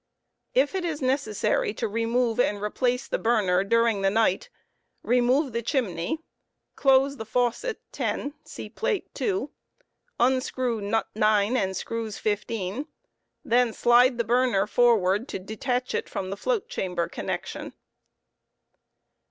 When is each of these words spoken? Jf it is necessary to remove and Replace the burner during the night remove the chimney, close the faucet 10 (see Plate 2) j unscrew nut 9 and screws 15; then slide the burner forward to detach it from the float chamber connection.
Jf 0.55 0.73
it 0.73 0.83
is 0.83 0.99
necessary 0.99 1.75
to 1.75 1.87
remove 1.87 2.39
and 2.39 2.59
Replace 2.59 3.07
the 3.07 3.19
burner 3.19 3.63
during 3.63 4.01
the 4.01 4.09
night 4.09 4.49
remove 5.03 5.53
the 5.53 5.61
chimney, 5.61 6.17
close 6.75 7.17
the 7.17 7.23
faucet 7.23 7.79
10 7.91 8.33
(see 8.43 8.67
Plate 8.67 9.13
2) 9.13 9.51
j 9.51 10.13
unscrew 10.19 10.81
nut 10.81 11.07
9 11.13 11.55
and 11.55 11.77
screws 11.77 12.17
15; 12.17 12.87
then 13.45 13.71
slide 13.73 14.17
the 14.17 14.23
burner 14.23 14.65
forward 14.65 15.27
to 15.27 15.37
detach 15.37 15.93
it 15.93 16.09
from 16.09 16.31
the 16.31 16.35
float 16.35 16.67
chamber 16.67 17.07
connection. 17.07 17.73